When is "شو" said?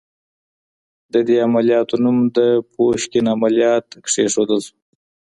4.65-4.75